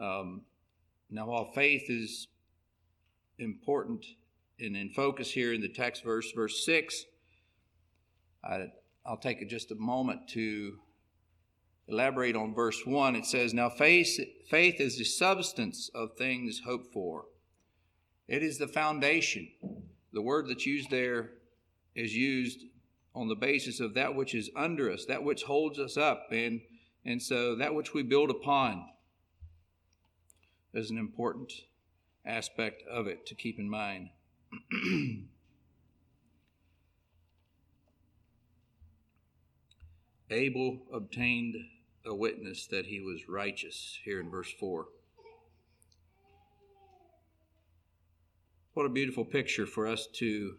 um, 0.00 0.42
now, 1.10 1.26
while 1.26 1.52
faith 1.52 1.84
is 1.88 2.28
important 3.38 4.04
and 4.58 4.76
in 4.76 4.90
focus 4.90 5.30
here 5.30 5.52
in 5.52 5.60
the 5.60 5.68
text 5.68 6.02
verse, 6.02 6.32
verse 6.32 6.64
6, 6.64 7.04
I, 8.42 8.66
I'll 9.04 9.18
take 9.18 9.46
just 9.48 9.70
a 9.70 9.76
moment 9.76 10.28
to 10.30 10.78
elaborate 11.88 12.36
on 12.36 12.54
verse 12.54 12.84
1. 12.84 13.16
It 13.16 13.26
says, 13.26 13.54
Now 13.54 13.68
faith, 13.68 14.18
faith 14.48 14.80
is 14.80 14.98
the 14.98 15.04
substance 15.04 15.90
of 15.94 16.16
things 16.16 16.62
hoped 16.64 16.92
for, 16.92 17.26
it 18.28 18.42
is 18.42 18.58
the 18.58 18.68
foundation. 18.68 19.48
The 20.12 20.22
word 20.22 20.48
that's 20.48 20.66
used 20.66 20.90
there 20.90 21.30
is 21.94 22.14
used 22.14 22.64
on 23.16 23.28
the 23.28 23.34
basis 23.34 23.80
of 23.80 23.94
that 23.94 24.14
which 24.14 24.34
is 24.34 24.50
under 24.54 24.92
us, 24.92 25.06
that 25.06 25.24
which 25.24 25.44
holds 25.44 25.78
us 25.78 25.96
up, 25.96 26.26
and, 26.30 26.60
and 27.06 27.22
so 27.22 27.56
that 27.56 27.74
which 27.74 27.94
we 27.94 28.02
build 28.02 28.28
upon 28.30 28.84
is 30.74 30.90
an 30.90 30.98
important 30.98 31.50
aspect 32.26 32.82
of 32.86 33.06
it 33.06 33.24
to 33.24 33.34
keep 33.34 33.58
in 33.58 33.70
mind. 33.70 34.10
Abel 40.30 40.80
obtained 40.92 41.56
a 42.04 42.14
witness 42.14 42.66
that 42.66 42.84
he 42.84 43.00
was 43.00 43.26
righteous, 43.28 43.98
here 44.04 44.20
in 44.20 44.30
verse 44.30 44.52
4. 44.60 44.88
What 48.74 48.84
a 48.84 48.90
beautiful 48.90 49.24
picture 49.24 49.64
for 49.64 49.86
us 49.86 50.06
to 50.16 50.56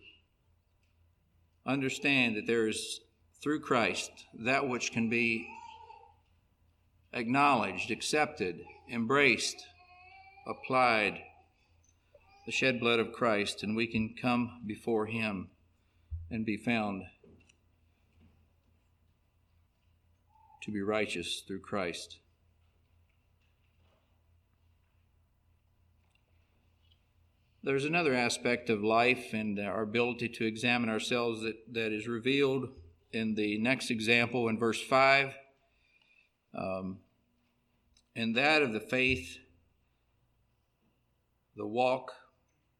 understand 1.67 2.35
that 2.37 2.47
there 2.47 2.67
is, 2.67 3.01
through 3.43 3.59
Christ, 3.59 4.11
that 4.33 4.67
which 4.67 4.91
can 4.91 5.09
be 5.09 5.47
acknowledged, 7.13 7.91
accepted, 7.91 8.61
embraced, 8.91 9.57
applied, 10.47 11.19
the 12.45 12.51
shed 12.51 12.79
blood 12.79 12.99
of 12.99 13.11
Christ, 13.11 13.61
and 13.61 13.75
we 13.75 13.87
can 13.87 14.15
come 14.19 14.61
before 14.65 15.05
Him 15.07 15.49
and 16.31 16.45
be 16.45 16.55
found 16.55 17.03
to 20.63 20.71
be 20.71 20.81
righteous 20.81 21.43
through 21.45 21.59
Christ. 21.59 22.19
There's 27.67 27.83
another 27.83 28.13
aspect 28.13 28.69
of 28.69 28.81
life 28.81 29.33
and 29.33 29.59
our 29.59 29.81
ability 29.81 30.29
to 30.29 30.45
examine 30.45 30.89
ourselves 30.89 31.41
that, 31.41 31.57
that 31.73 31.91
is 31.91 32.07
revealed 32.07 32.69
in 33.11 33.35
the 33.35 33.57
next 33.57 33.91
example 33.91 34.47
in 34.47 34.57
verse 34.57 34.81
5. 34.81 35.35
Um, 36.57 36.99
and 38.15 38.37
that 38.37 38.61
of 38.61 38.71
the 38.71 38.79
faith, 38.79 39.39
the 41.57 41.67
walk, 41.67 42.13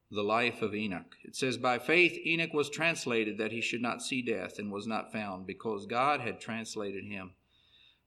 the 0.10 0.24
life 0.24 0.62
of 0.62 0.74
Enoch. 0.74 1.18
It 1.26 1.36
says, 1.36 1.58
By 1.58 1.80
faith 1.80 2.18
Enoch 2.26 2.54
was 2.54 2.70
translated 2.70 3.38
that 3.40 3.52
he 3.52 3.60
should 3.60 3.82
not 3.82 4.02
see 4.02 4.22
death 4.22 4.58
and 4.58 4.72
was 4.72 4.88
not 4.88 5.12
found, 5.12 5.46
because 5.46 5.86
God 5.86 6.22
had 6.22 6.40
translated 6.40 7.04
him. 7.04 7.34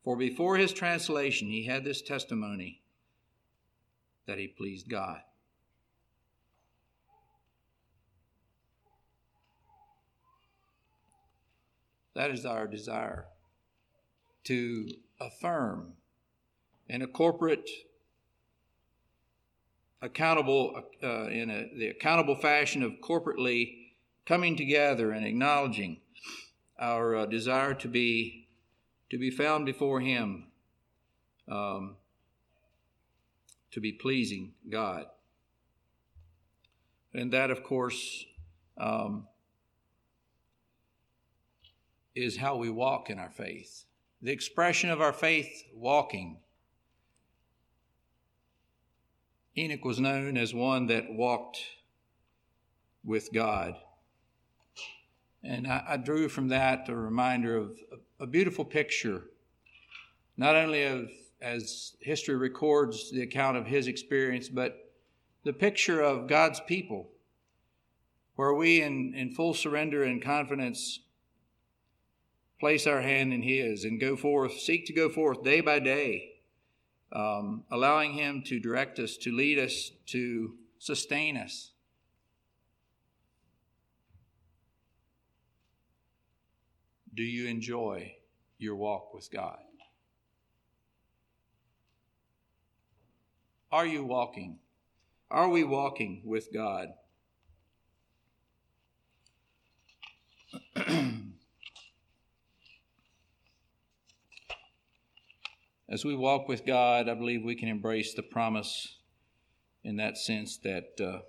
For 0.03 0.17
before 0.17 0.57
his 0.57 0.73
translation 0.73 1.49
he 1.49 1.67
had 1.67 1.85
this 1.85 2.01
testimony 2.01 2.81
that 4.25 4.39
he 4.39 4.49
pleased 4.49 4.89
God. 4.89 5.21
That 12.15 12.31
is 12.31 12.45
our 12.45 12.67
desire 12.67 13.27
to 14.45 14.89
affirm 15.21 15.93
in 16.89 17.03
a 17.03 17.07
corporate, 17.07 17.71
accountable, 20.03 20.83
uh, 21.03 21.27
in 21.29 21.51
a, 21.51 21.71
the 21.79 21.89
accountable 21.89 22.35
fashion 22.35 22.83
of 22.83 22.93
corporately 23.03 23.91
coming 24.27 24.57
together 24.57 25.13
and 25.13 25.25
acknowledging 25.25 26.01
our 26.79 27.15
uh, 27.15 27.27
desire 27.27 27.75
to 27.75 27.89
be 27.89 28.49
to 29.11 29.19
be 29.19 29.31
found 29.31 29.67
before 29.67 30.01
Him, 30.01 30.47
um, 31.49 31.97
to 33.73 33.81
be 33.81 33.93
pleasing 33.93 34.53
God, 34.69 35.07
and 37.13 37.33
that, 37.33 37.51
of 37.51 37.63
course. 37.63 38.25
Um, 38.79 39.27
is 42.25 42.37
how 42.37 42.57
we 42.57 42.71
walk 42.71 43.11
in 43.11 43.19
our 43.19 43.31
faith. 43.31 43.85
The 44.23 44.33
expression 44.33 44.91
of 44.91 45.01
our 45.01 45.13
faith, 45.13 45.65
walking. 45.75 46.39
Enoch 49.57 49.85
was 49.85 49.99
known 49.99 50.37
as 50.37 50.55
one 50.55 50.87
that 50.87 51.13
walked 51.13 51.59
with 53.05 53.33
God. 53.33 53.75
And 55.43 55.67
I, 55.67 55.85
I 55.89 55.97
drew 55.97 56.29
from 56.29 56.49
that 56.49 56.89
a 56.89 56.95
reminder 56.95 57.57
of 57.57 57.79
a, 58.21 58.25
a 58.25 58.27
beautiful 58.27 58.65
picture, 58.65 59.23
not 60.37 60.55
only 60.55 60.85
of 60.85 61.11
as 61.41 61.97
history 62.01 62.37
records 62.37 63.11
the 63.11 63.23
account 63.23 63.57
of 63.57 63.67
his 63.67 63.87
experience, 63.87 64.49
but 64.49 64.93
the 65.45 65.53
picture 65.53 66.01
of 66.01 66.29
God's 66.29 66.61
people, 66.61 67.09
where 68.37 68.53
we, 68.53 68.83
in, 68.83 69.15
in 69.15 69.31
full 69.31 69.55
surrender 69.55 70.05
and 70.05 70.23
confidence, 70.23 71.01
place 72.61 72.87
our 72.87 73.01
hand 73.01 73.33
in 73.33 73.43
His 73.43 73.85
and 73.85 73.99
go 73.99 74.15
forth, 74.17 74.53
seek 74.61 74.87
to 74.87 74.93
go 74.93 75.09
forth 75.09 75.43
day 75.43 75.63
by 75.63 75.81
day, 75.81 76.35
um, 77.11 77.65
allowing 77.71 78.13
Him 78.13 78.43
to 78.47 78.61
direct 78.61 78.99
us, 78.99 79.17
to 79.17 79.33
lead 79.35 79.59
us, 79.59 79.91
to 80.07 80.55
sustain 80.79 81.39
us. 81.39 81.73
Do 87.15 87.23
you 87.23 87.49
enjoy 87.49 88.15
your 88.59 88.77
walk 88.77 89.15
with 89.15 89.31
God? 89.31 89.59
Are 93.73 93.87
you 93.87 94.05
walking? 94.05 94.59
Are 95.31 95.49
we 95.49 95.65
walking 95.65 96.23
with 96.25 96.53
God? 96.53 96.89
As 105.91 106.05
we 106.05 106.15
walk 106.15 106.47
with 106.47 106.65
God, 106.65 107.09
I 107.09 107.15
believe 107.15 107.43
we 107.43 107.57
can 107.57 107.69
embrace 107.69 108.15
the 108.15 108.23
promise 108.23 108.99
in 109.83 109.97
that 109.97 110.17
sense 110.17 110.57
that 110.59 111.01
uh, 111.01 111.23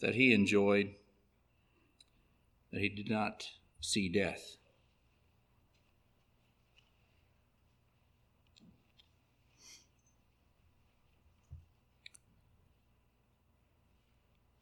that 0.00 0.16
he 0.16 0.34
enjoyed, 0.34 0.96
that 2.72 2.80
he 2.80 2.88
did 2.88 3.08
not 3.08 3.46
see 3.80 4.08
death. 4.08 4.56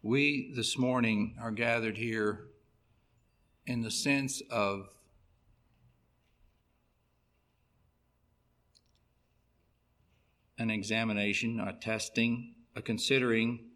We 0.02 0.52
this 0.54 0.76
morning 0.76 1.37
are 1.40 1.52
gathered 1.52 1.97
here 1.97 2.49
in 3.66 3.80
the 3.80 3.90
sense 3.90 4.42
of 4.50 4.90
an 10.62 10.71
examination, 10.71 11.61
a 11.61 11.73
testing, 11.73 12.54
a 12.75 12.81
considering 12.81 13.66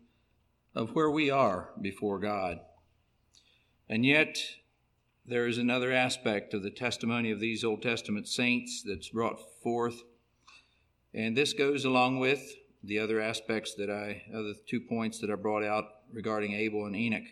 of 0.74 0.94
where 0.94 1.10
we 1.10 1.30
are 1.30 1.70
before 1.80 2.18
God. 2.18 2.60
And 3.88 4.06
yet, 4.06 4.38
there 5.26 5.46
is 5.46 5.58
another 5.58 5.92
aspect 5.92 6.54
of 6.54 6.62
the 6.62 6.70
testimony 6.70 7.30
of 7.30 7.40
these 7.40 7.64
Old 7.64 7.82
Testament 7.82 8.28
saints 8.28 8.82
that's 8.86 9.08
brought 9.08 9.40
forth. 9.62 10.02
And 11.12 11.36
this 11.36 11.52
goes 11.52 11.84
along 11.84 12.20
with 12.20 12.54
the 12.82 12.98
other 12.98 13.20
aspects 13.20 13.74
that 13.74 13.90
I, 13.90 14.22
other 14.32 14.54
two 14.66 14.80
points 14.80 15.18
that 15.20 15.30
I 15.30 15.34
brought 15.34 15.64
out 15.64 15.84
regarding 16.12 16.52
Abel 16.52 16.86
and 16.86 16.94
Enoch. 16.94 17.26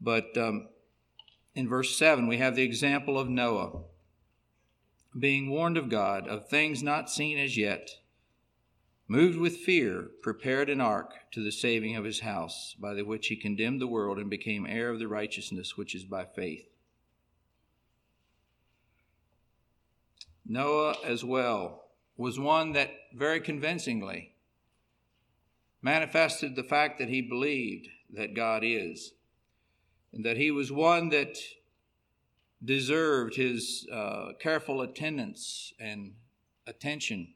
But 0.00 0.36
um, 0.36 0.68
in 1.54 1.68
verse 1.68 1.96
7, 1.96 2.26
we 2.26 2.38
have 2.38 2.56
the 2.56 2.62
example 2.62 3.18
of 3.18 3.28
Noah 3.28 3.82
being 5.16 5.50
warned 5.50 5.76
of 5.76 5.88
God 5.88 6.26
of 6.26 6.48
things 6.48 6.82
not 6.82 7.10
seen 7.10 7.38
as 7.38 7.56
yet, 7.56 7.90
moved 9.06 9.38
with 9.38 9.56
fear, 9.56 10.10
prepared 10.22 10.68
an 10.68 10.80
ark 10.80 11.14
to 11.32 11.42
the 11.42 11.52
saving 11.52 11.96
of 11.96 12.04
his 12.04 12.20
house, 12.20 12.74
by 12.78 12.94
the 12.94 13.04
which 13.04 13.28
he 13.28 13.36
condemned 13.36 13.80
the 13.80 13.86
world 13.86 14.18
and 14.18 14.28
became 14.28 14.66
heir 14.66 14.90
of 14.90 14.98
the 14.98 15.08
righteousness 15.08 15.76
which 15.76 15.94
is 15.94 16.04
by 16.04 16.24
faith. 16.24 16.68
Noah, 20.46 20.96
as 21.04 21.24
well, 21.24 21.84
was 22.16 22.38
one 22.38 22.72
that 22.72 22.90
very 23.14 23.40
convincingly 23.40 24.34
manifested 25.80 26.56
the 26.56 26.64
fact 26.64 26.98
that 26.98 27.08
he 27.08 27.22
believed 27.22 27.88
that 28.10 28.34
God 28.34 28.62
is, 28.64 29.12
and 30.12 30.24
that 30.24 30.36
he 30.36 30.50
was 30.50 30.72
one 30.72 31.10
that 31.10 31.36
deserved 32.64 33.36
his 33.36 33.86
uh, 33.92 34.32
careful 34.40 34.80
attendance 34.82 35.72
and 35.78 36.14
attention. 36.66 37.34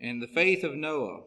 And 0.00 0.22
the 0.22 0.28
faith 0.28 0.64
of 0.64 0.74
Noah 0.74 1.22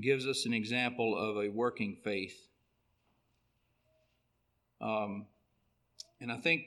gives 0.00 0.26
us 0.26 0.44
an 0.46 0.52
example 0.52 1.16
of 1.16 1.36
a 1.36 1.48
working 1.48 1.96
faith. 2.02 2.48
Um, 4.80 5.26
and 6.20 6.32
I 6.32 6.38
think 6.38 6.66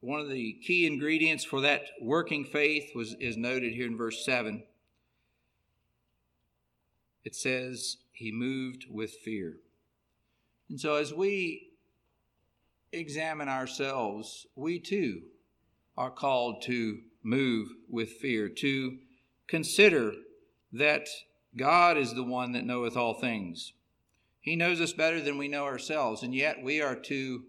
one 0.00 0.20
of 0.20 0.28
the 0.28 0.52
key 0.64 0.86
ingredients 0.86 1.44
for 1.44 1.62
that 1.62 1.82
working 2.00 2.44
faith 2.44 2.90
was 2.94 3.14
is 3.18 3.36
noted 3.36 3.72
here 3.72 3.86
in 3.86 3.96
verse 3.96 4.24
7. 4.24 4.62
It 7.26 7.34
says, 7.34 7.96
He 8.12 8.30
moved 8.30 8.86
with 8.88 9.10
fear. 9.10 9.56
And 10.70 10.80
so 10.80 10.94
as 10.94 11.12
we 11.12 11.72
examine 12.92 13.48
ourselves, 13.48 14.46
we 14.54 14.78
too 14.78 15.22
are 15.96 16.12
called 16.12 16.62
to 16.66 17.00
move 17.24 17.70
with 17.90 18.10
fear, 18.10 18.48
to 18.48 18.98
consider 19.48 20.12
that 20.72 21.08
God 21.56 21.98
is 21.98 22.14
the 22.14 22.22
one 22.22 22.52
that 22.52 22.64
knoweth 22.64 22.96
all 22.96 23.14
things. 23.14 23.72
He 24.40 24.54
knows 24.54 24.80
us 24.80 24.92
better 24.92 25.20
than 25.20 25.36
we 25.36 25.48
know 25.48 25.64
ourselves, 25.64 26.22
and 26.22 26.32
yet 26.32 26.62
we 26.62 26.80
are 26.80 26.94
to 26.94 27.42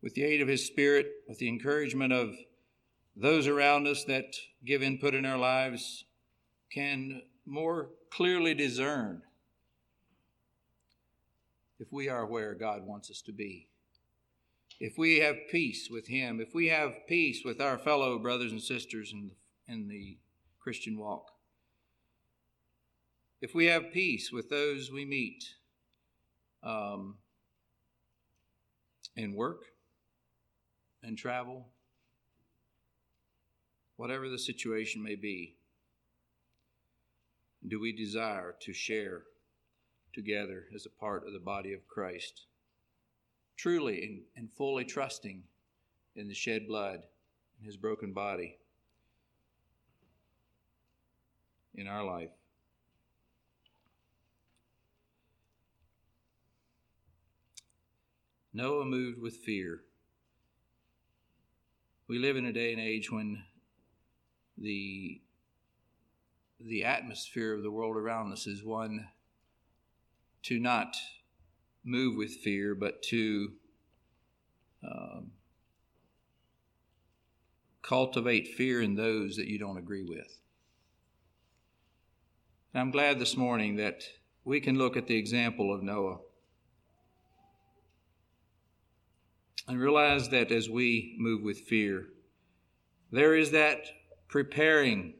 with 0.00 0.14
the 0.14 0.24
aid 0.24 0.40
of 0.40 0.48
His 0.48 0.64
Spirit, 0.64 1.08
with 1.28 1.36
the 1.36 1.48
encouragement 1.48 2.14
of 2.14 2.34
those 3.14 3.46
around 3.46 3.86
us 3.86 4.04
that 4.04 4.34
give 4.64 4.82
input 4.82 5.12
in 5.12 5.26
our 5.26 5.36
lives, 5.36 6.04
can 6.72 7.20
more 7.48 7.90
clearly 8.10 8.54
discern 8.54 9.22
if 11.78 11.88
we 11.92 12.08
are 12.08 12.26
where 12.26 12.54
God 12.54 12.86
wants 12.86 13.10
us 13.10 13.22
to 13.22 13.32
be. 13.32 13.68
If 14.80 14.96
we 14.96 15.18
have 15.18 15.36
peace 15.50 15.88
with 15.90 16.06
Him, 16.06 16.40
if 16.40 16.54
we 16.54 16.68
have 16.68 17.06
peace 17.08 17.42
with 17.44 17.60
our 17.60 17.78
fellow 17.78 18.18
brothers 18.18 18.52
and 18.52 18.62
sisters 18.62 19.12
in 19.12 19.28
the, 19.28 19.72
in 19.72 19.88
the 19.88 20.18
Christian 20.60 20.98
walk, 20.98 21.30
if 23.40 23.54
we 23.54 23.66
have 23.66 23.92
peace 23.92 24.30
with 24.32 24.50
those 24.50 24.90
we 24.90 25.04
meet 25.04 25.44
um, 26.62 27.16
in 29.16 29.34
work, 29.34 29.62
and 31.02 31.16
travel, 31.16 31.68
whatever 33.96 34.28
the 34.28 34.38
situation 34.38 35.02
may 35.02 35.14
be, 35.14 35.57
do 37.66 37.80
we 37.80 37.92
desire 37.92 38.54
to 38.60 38.72
share 38.72 39.22
together 40.12 40.66
as 40.74 40.86
a 40.86 41.00
part 41.00 41.26
of 41.26 41.32
the 41.32 41.38
body 41.38 41.72
of 41.72 41.86
Christ, 41.86 42.46
truly 43.56 44.22
and 44.36 44.48
fully 44.52 44.84
trusting 44.84 45.42
in 46.16 46.28
the 46.28 46.34
shed 46.34 46.66
blood 46.66 47.00
and 47.58 47.66
his 47.66 47.76
broken 47.76 48.12
body 48.12 48.58
in 51.74 51.86
our 51.86 52.04
life? 52.04 52.30
Noah 58.54 58.84
moved 58.84 59.20
with 59.20 59.36
fear 59.36 59.82
we 62.08 62.18
live 62.18 62.38
in 62.38 62.46
a 62.46 62.52
day 62.54 62.72
and 62.72 62.80
age 62.80 63.12
when 63.12 63.44
the 64.56 65.20
the 66.60 66.84
atmosphere 66.84 67.54
of 67.54 67.62
the 67.62 67.70
world 67.70 67.96
around 67.96 68.32
us 68.32 68.46
is 68.46 68.64
one 68.64 69.08
to 70.42 70.58
not 70.58 70.96
move 71.84 72.16
with 72.16 72.30
fear, 72.30 72.74
but 72.74 73.02
to 73.02 73.52
um, 74.82 75.32
cultivate 77.82 78.48
fear 78.48 78.82
in 78.82 78.94
those 78.94 79.36
that 79.36 79.46
you 79.46 79.58
don't 79.58 79.78
agree 79.78 80.04
with. 80.04 80.38
And 82.72 82.80
I'm 82.80 82.90
glad 82.90 83.18
this 83.18 83.36
morning 83.36 83.76
that 83.76 84.02
we 84.44 84.60
can 84.60 84.76
look 84.76 84.96
at 84.96 85.06
the 85.06 85.16
example 85.16 85.72
of 85.72 85.82
Noah 85.82 86.18
and 89.66 89.80
realize 89.80 90.28
that 90.30 90.50
as 90.50 90.68
we 90.68 91.16
move 91.18 91.42
with 91.42 91.60
fear, 91.60 92.06
there 93.10 93.34
is 93.34 93.50
that 93.52 93.86
preparing 94.28 95.14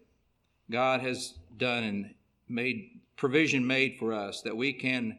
God 0.70 1.00
has 1.00 1.34
done 1.56 1.84
and 1.84 2.14
made 2.48 3.00
provision 3.16 3.66
made 3.66 3.96
for 3.98 4.12
us 4.12 4.42
that 4.42 4.56
we 4.56 4.72
can 4.72 5.18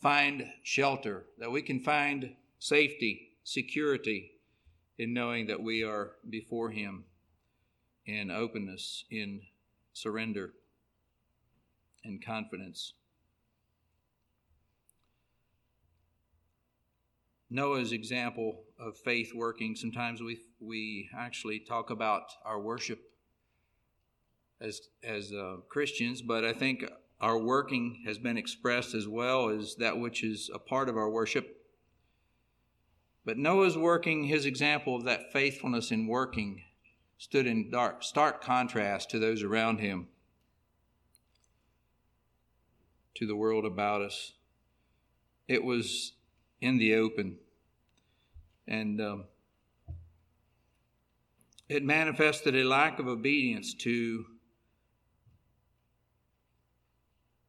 find 0.00 0.44
shelter, 0.62 1.24
that 1.38 1.50
we 1.50 1.62
can 1.62 1.80
find 1.80 2.34
safety, 2.58 3.36
security 3.44 4.32
in 4.98 5.14
knowing 5.14 5.46
that 5.46 5.62
we 5.62 5.82
are 5.82 6.12
before 6.28 6.70
Him 6.70 7.04
in 8.06 8.30
openness, 8.30 9.04
in 9.10 9.40
surrender, 9.94 10.52
and 12.04 12.22
confidence. 12.22 12.92
Noah's 17.48 17.92
example 17.92 18.64
of 18.78 18.98
faith 18.98 19.32
working, 19.34 19.76
sometimes 19.76 20.20
we, 20.20 20.38
we 20.60 21.08
actually 21.16 21.60
talk 21.60 21.90
about 21.90 22.32
our 22.44 22.60
worship 22.60 23.13
as, 24.60 24.80
as 25.02 25.32
uh, 25.32 25.56
Christians, 25.68 26.22
but 26.22 26.44
I 26.44 26.52
think 26.52 26.84
our 27.20 27.38
working 27.38 28.02
has 28.06 28.18
been 28.18 28.36
expressed 28.36 28.94
as 28.94 29.08
well 29.08 29.48
as 29.48 29.76
that 29.76 29.98
which 29.98 30.22
is 30.22 30.50
a 30.52 30.58
part 30.58 30.88
of 30.88 30.96
our 30.96 31.10
worship. 31.10 31.62
But 33.24 33.38
Noah's 33.38 33.78
working, 33.78 34.24
his 34.24 34.44
example 34.44 34.96
of 34.96 35.04
that 35.04 35.32
faithfulness 35.32 35.90
in 35.90 36.06
working, 36.06 36.62
stood 37.16 37.46
in 37.46 37.70
dark, 37.70 38.02
stark 38.02 38.42
contrast 38.42 39.10
to 39.10 39.18
those 39.18 39.42
around 39.42 39.78
him, 39.78 40.08
to 43.14 43.26
the 43.26 43.36
world 43.36 43.64
about 43.64 44.02
us. 44.02 44.32
It 45.48 45.64
was 45.64 46.12
in 46.60 46.78
the 46.78 46.94
open. 46.94 47.36
And 48.66 49.00
um, 49.00 49.24
it 51.68 51.82
manifested 51.82 52.54
a 52.54 52.64
lack 52.64 52.98
of 52.98 53.06
obedience 53.06 53.74
to 53.74 54.24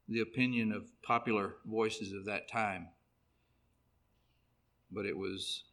the 0.07 0.19
opinion 0.19 0.71
of 0.71 0.83
popular 1.01 1.55
voices 1.65 2.13
of 2.13 2.25
that 2.25 2.47
time. 2.47 2.87
But 4.91 5.05
it 5.05 5.17
was 5.17 5.63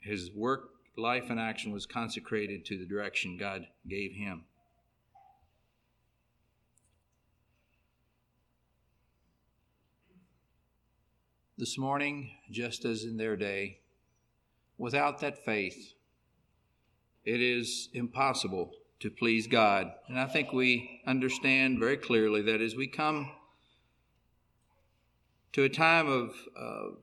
his 0.00 0.30
work, 0.32 0.70
life, 0.96 1.30
and 1.30 1.40
action 1.40 1.72
was 1.72 1.86
consecrated 1.86 2.64
to 2.66 2.78
the 2.78 2.86
direction 2.86 3.36
God 3.36 3.66
gave 3.88 4.12
him. 4.12 4.44
This 11.58 11.78
morning, 11.78 12.30
just 12.50 12.84
as 12.84 13.04
in 13.04 13.16
their 13.16 13.36
day, 13.36 13.80
without 14.78 15.20
that 15.20 15.44
faith, 15.44 15.94
it 17.24 17.40
is 17.40 17.88
impossible 17.92 18.72
to 19.02 19.10
please 19.10 19.48
God. 19.48 19.90
And 20.06 20.16
I 20.16 20.26
think 20.26 20.52
we 20.52 21.00
understand 21.08 21.80
very 21.80 21.96
clearly 21.96 22.40
that 22.42 22.60
as 22.60 22.76
we 22.76 22.86
come 22.86 23.32
to 25.52 25.64
a 25.64 25.68
time 25.68 26.08
of 26.08 26.30
uh, 26.56 26.94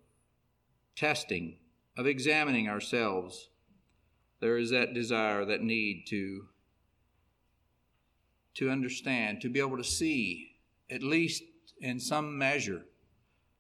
testing, 0.96 1.58
of 1.98 2.08
examining 2.08 2.70
ourselves, 2.70 3.50
there 4.40 4.58
is 4.58 4.70
that 4.70 4.94
desire, 4.94 5.44
that 5.44 5.62
need 5.62 6.06
to, 6.08 6.46
to 8.56 8.70
understand, 8.70 9.42
to 9.42 9.50
be 9.50 9.60
able 9.60 9.76
to 9.76 9.84
see, 9.84 10.56
at 10.90 11.04
least 11.04 11.44
in 11.82 12.00
some 12.00 12.38
measure, 12.38 12.86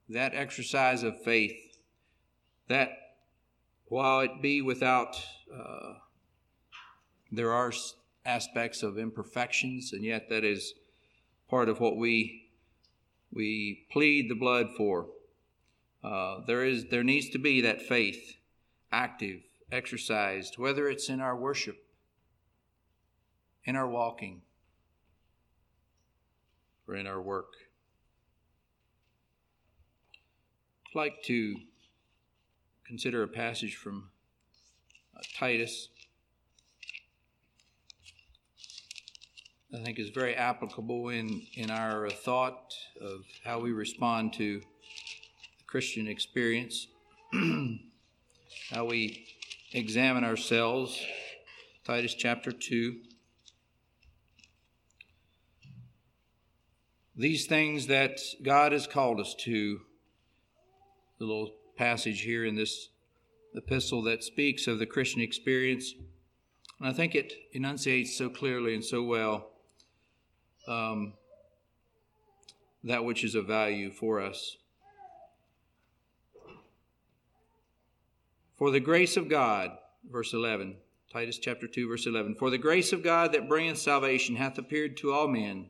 that 0.07 0.33
exercise 0.33 1.03
of 1.03 1.21
faith, 1.23 1.77
that 2.69 2.91
while 3.87 4.21
it 4.21 4.41
be 4.41 4.61
without, 4.61 5.21
uh, 5.53 5.95
there 7.33 7.51
are 7.51 7.73
aspects 8.29 8.83
of 8.83 8.97
imperfections, 8.97 9.91
and 9.91 10.03
yet 10.03 10.29
that 10.29 10.43
is 10.43 10.73
part 11.49 11.67
of 11.67 11.79
what 11.79 11.97
we 11.97 12.45
we 13.31 13.85
plead 13.91 14.29
the 14.29 14.35
blood 14.35 14.67
for. 14.77 15.07
Uh, 16.03 16.39
there 16.45 16.63
is 16.63 16.85
there 16.85 17.03
needs 17.03 17.29
to 17.29 17.39
be 17.39 17.61
that 17.61 17.81
faith 17.81 18.37
active, 18.91 19.41
exercised, 19.71 20.57
whether 20.57 20.87
it's 20.87 21.09
in 21.09 21.19
our 21.19 21.35
worship, 21.35 21.77
in 23.65 23.75
our 23.75 23.87
walking, 23.87 24.41
or 26.87 26.95
in 26.95 27.07
our 27.07 27.21
work. 27.21 27.53
I'd 30.87 30.97
like 30.97 31.23
to 31.23 31.55
consider 32.85 33.21
a 33.23 33.27
passage 33.27 33.75
from 33.75 34.09
uh, 35.15 35.21
Titus. 35.37 35.89
I 39.71 39.77
think 39.77 39.99
is 39.99 40.09
very 40.09 40.33
applicable 40.33 41.09
in, 41.09 41.43
in 41.53 41.69
our 41.69 42.09
thought 42.09 42.73
of 42.99 43.21
how 43.43 43.59
we 43.59 43.71
respond 43.71 44.33
to 44.33 44.61
the 44.61 45.63
Christian 45.67 46.07
experience, 46.07 46.87
how 48.71 48.85
we 48.85 49.27
examine 49.71 50.23
ourselves. 50.23 50.99
Titus 51.85 52.15
chapter 52.15 52.51
2. 52.51 52.95
These 57.15 57.45
things 57.45 57.85
that 57.87 58.19
God 58.41 58.71
has 58.71 58.87
called 58.87 59.19
us 59.19 59.35
to 59.41 59.81
the 61.19 61.25
little 61.25 61.53
passage 61.77 62.21
here 62.21 62.43
in 62.43 62.55
this 62.55 62.89
epistle 63.53 64.01
that 64.03 64.23
speaks 64.23 64.65
of 64.65 64.79
the 64.79 64.87
Christian 64.87 65.21
experience. 65.21 65.93
And 66.79 66.89
I 66.89 66.93
think 66.93 67.13
it 67.13 67.33
enunciates 67.51 68.17
so 68.17 68.29
clearly 68.29 68.73
and 68.73 68.83
so 68.83 69.03
well 69.03 69.49
um, 70.69 71.13
that 72.83 73.03
which 73.03 73.23
is 73.23 73.35
of 73.35 73.47
value 73.47 73.91
for 73.91 74.21
us. 74.21 74.55
For 78.57 78.71
the 78.71 78.79
grace 78.79 79.17
of 79.17 79.29
God, 79.29 79.71
verse 80.09 80.33
11, 80.33 80.77
Titus 81.11 81.39
chapter 81.39 81.67
2, 81.67 81.87
verse 81.87 82.05
11, 82.05 82.35
for 82.35 82.49
the 82.49 82.57
grace 82.57 82.93
of 82.93 83.03
God 83.03 83.33
that 83.33 83.49
bringeth 83.49 83.77
salvation 83.77 84.35
hath 84.35 84.57
appeared 84.57 84.95
to 84.97 85.11
all 85.11 85.27
men 85.27 85.69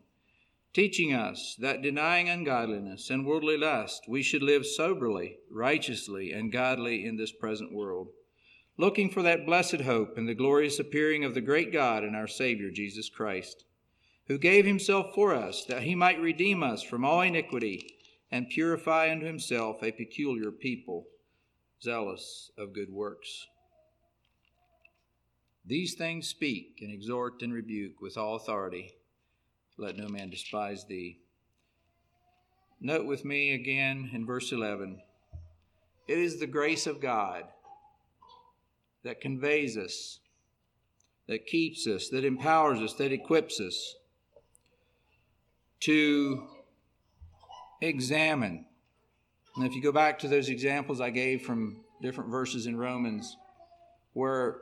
teaching 0.74 1.14
us 1.14 1.56
that 1.60 1.82
denying 1.82 2.30
ungodliness 2.30 3.10
and 3.10 3.26
worldly 3.26 3.58
lust, 3.58 4.04
we 4.08 4.22
should 4.22 4.44
live 4.44 4.66
soberly, 4.66 5.38
righteously, 5.50 6.32
and 6.32 6.52
godly 6.52 7.06
in 7.06 7.18
this 7.18 7.32
present 7.32 7.74
world, 7.74 8.10
looking 8.78 9.10
for 9.10 9.24
that 9.24 9.46
blessed 9.46 9.82
hope 9.82 10.18
and 10.18 10.28
the 10.28 10.36
glorious 10.36 10.80
appearing 10.80 11.24
of 11.24 11.34
the 11.34 11.42
great 11.42 11.74
God 11.74 12.04
and 12.04 12.16
our 12.16 12.28
Savior 12.28 12.70
Jesus 12.72 13.10
Christ, 13.10 13.66
who 14.30 14.38
gave 14.38 14.64
himself 14.64 15.08
for 15.16 15.34
us 15.34 15.66
that 15.66 15.82
he 15.82 15.96
might 15.96 16.22
redeem 16.22 16.62
us 16.62 16.84
from 16.84 17.04
all 17.04 17.22
iniquity 17.22 17.96
and 18.32 18.48
purify 18.48 19.12
unto 19.12 19.26
himself 19.26 19.82
a 19.82 19.92
peculiar 19.92 20.52
people, 20.52 21.08
zealous 21.82 22.52
of 22.56 22.72
good 22.72 22.92
works. 22.92 23.48
These 25.66 25.96
things 25.96 26.28
speak 26.28 26.78
and 26.82 26.92
exhort 26.92 27.42
and 27.42 27.52
rebuke 27.52 28.02
with 28.02 28.18
all 28.18 28.36
authority. 28.36 28.94
Let 29.78 29.98
no 29.98 30.08
man 30.08 30.30
despise 30.30 30.86
thee. 30.86 31.20
Note 32.80 33.08
with 33.08 33.26
me 33.26 33.54
again 33.54 34.12
in 34.14 34.26
verse 34.26 34.52
11 34.52 35.02
it 36.08 36.18
is 36.18 36.40
the 36.40 36.48
grace 36.48 36.88
of 36.88 37.02
God 37.02 37.44
that 39.04 39.22
conveys 39.22 39.78
us, 39.78 40.20
that 41.28 41.46
keeps 41.46 41.86
us, 41.86 42.10
that 42.10 42.26
empowers 42.26 42.80
us, 42.80 42.94
that 42.96 43.12
equips 43.12 43.60
us 43.60 43.96
to 45.82 46.48
examine. 47.82 48.66
And 49.56 49.66
if 49.66 49.74
you 49.74 49.82
go 49.82 49.92
back 49.92 50.20
to 50.20 50.28
those 50.28 50.50
examples 50.50 51.02
I 51.02 51.10
gave 51.10 51.42
from 51.42 51.82
different 52.02 52.30
verses 52.30 52.66
in 52.66 52.78
Romans, 52.78 53.36
where 54.14 54.58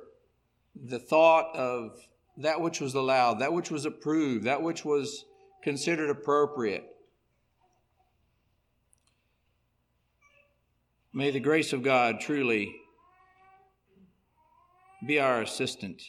the 0.75 0.99
thought 0.99 1.55
of 1.55 1.99
that 2.37 2.61
which 2.61 2.79
was 2.79 2.93
allowed, 2.93 3.39
that 3.39 3.53
which 3.53 3.71
was 3.71 3.85
approved, 3.85 4.45
that 4.45 4.61
which 4.61 4.85
was 4.85 5.25
considered 5.63 6.09
appropriate. 6.09 6.85
May 11.13 11.31
the 11.31 11.39
grace 11.39 11.73
of 11.73 11.81
God 11.81 12.19
truly 12.19 12.75
be 15.05 15.19
our 15.19 15.41
assistant 15.41 16.01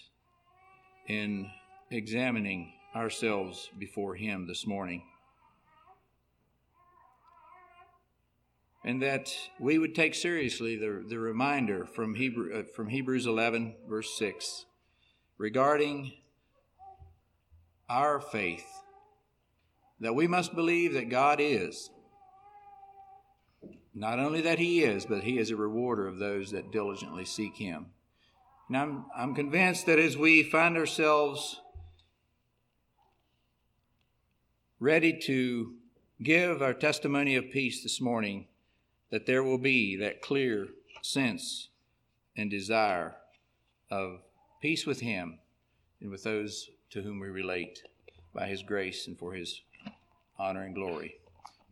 in 1.07 1.51
examining 1.90 2.73
ourselves 2.99 3.71
before 3.79 4.15
Him 4.15 4.47
this 4.47 4.67
morning. 4.67 5.03
And 8.85 9.03
that 9.03 9.35
we 9.59 9.79
would 9.79 9.95
take 9.95 10.15
seriously 10.15 10.77
the, 10.77 11.05
the 11.07 11.19
reminder 11.19 11.85
from, 11.85 12.15
Hebrew, 12.15 12.61
uh, 12.61 12.63
from 12.75 12.89
Hebrews 12.89 13.27
11, 13.27 13.75
verse 13.89 14.17
6 14.19 14.67
regarding 15.37 16.13
our 17.89 18.21
faith 18.21 18.67
that 20.01 20.15
we 20.15 20.27
must 20.27 20.55
believe 20.55 20.93
that 20.95 21.09
God 21.09 21.41
is. 21.41 21.91
Not 23.95 24.19
only 24.19 24.43
that 24.43 24.59
He 24.59 24.83
is, 24.83 25.07
but 25.07 25.25
He 25.25 25.39
is 25.39 25.51
a 25.51 25.57
rewarder 25.57 26.07
of 26.07 26.19
those 26.19 26.51
that 26.51 26.71
diligently 26.71 27.25
seek 27.25 27.57
Him. 27.57 27.87
And 28.69 28.77
I'm, 28.77 29.05
I'm 29.17 29.35
convinced 29.35 29.87
that 29.87 29.99
as 29.99 30.17
we 30.17 30.43
find 30.43 30.77
ourselves 30.77 31.61
ready 34.81 35.12
to 35.12 35.75
give 36.23 36.62
our 36.62 36.73
testimony 36.73 37.35
of 37.35 37.51
peace 37.51 37.83
this 37.83 38.01
morning, 38.01 38.47
that 39.11 39.27
there 39.27 39.43
will 39.43 39.59
be 39.59 39.97
that 39.97 40.23
clear 40.23 40.69
sense 41.03 41.69
and 42.37 42.49
desire 42.49 43.17
of 43.91 44.21
peace 44.62 44.87
with 44.87 45.01
Him 45.01 45.41
and 46.01 46.11
with 46.11 46.23
those 46.23 46.71
to 46.91 47.03
whom 47.03 47.19
we 47.19 47.29
relate. 47.29 47.83
by 48.33 48.47
His 48.47 48.62
grace 48.62 49.09
and 49.09 49.19
for 49.19 49.33
His 49.33 49.62
honor 50.38 50.62
and 50.62 50.75
glory. 50.75 51.17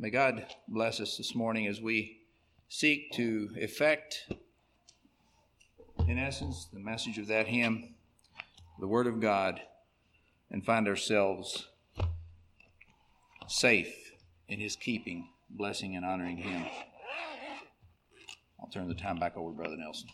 May 0.01 0.11
God 0.11 0.47
bless 0.67 0.99
us 1.01 1.17
this 1.17 1.35
morning 1.35 1.69
as 1.69 1.81
we 1.81 2.23
seek 2.69 3.13
to 3.13 3.51
effect, 3.57 4.33
in 6.09 6.19
essence, 6.19 6.67
the 6.73 6.81
message 6.81 7.19
of 7.19 7.29
that 7.29 7.47
hymn, 7.47 7.95
the 8.81 8.89
Word 8.89 9.07
of 9.07 9.21
God, 9.21 9.61
and 10.51 10.65
find 10.65 10.89
ourselves 10.89 11.69
safe 13.49 14.13
in 14.49 14.61
His 14.61 14.77
keeping, 14.77 15.29
blessing 15.51 15.97
and 15.97 16.05
honoring 16.05 16.37
Him. 16.39 16.65
I'll 18.61 18.69
turn 18.69 18.89
the 18.89 18.95
time 18.95 19.19
back 19.19 19.37
over 19.37 19.51
to 19.51 19.57
Brother 19.57 19.77
Nelson. 19.77 20.09